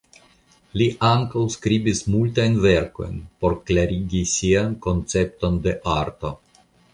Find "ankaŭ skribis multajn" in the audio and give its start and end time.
1.09-2.57